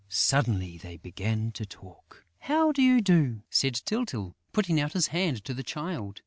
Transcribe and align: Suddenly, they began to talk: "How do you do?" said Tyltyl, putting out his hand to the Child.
Suddenly, 0.09 0.79
they 0.79 0.97
began 0.97 1.51
to 1.51 1.63
talk: 1.63 2.25
"How 2.39 2.71
do 2.71 2.81
you 2.81 3.01
do?" 3.01 3.43
said 3.51 3.75
Tyltyl, 3.85 4.33
putting 4.51 4.81
out 4.81 4.93
his 4.93 5.09
hand 5.09 5.45
to 5.45 5.53
the 5.53 5.61
Child. 5.61 6.19